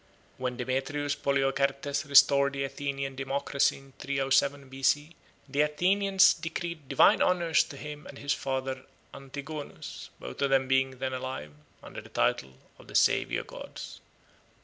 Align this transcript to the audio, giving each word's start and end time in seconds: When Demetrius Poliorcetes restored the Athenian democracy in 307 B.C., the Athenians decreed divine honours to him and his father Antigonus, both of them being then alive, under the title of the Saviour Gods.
When 0.37 0.57
Demetrius 0.57 1.13
Poliorcetes 1.15 2.07
restored 2.07 2.53
the 2.53 2.63
Athenian 2.63 3.15
democracy 3.15 3.77
in 3.77 3.93
307 3.99 4.67
B.C., 4.67 5.15
the 5.47 5.61
Athenians 5.61 6.33
decreed 6.33 6.89
divine 6.89 7.21
honours 7.21 7.63
to 7.65 7.77
him 7.77 8.07
and 8.07 8.17
his 8.17 8.33
father 8.33 8.85
Antigonus, 9.13 10.09
both 10.19 10.41
of 10.41 10.49
them 10.49 10.67
being 10.67 10.97
then 10.97 11.13
alive, 11.13 11.51
under 11.83 12.01
the 12.01 12.09
title 12.09 12.55
of 12.79 12.87
the 12.87 12.95
Saviour 12.95 13.43
Gods. 13.43 14.01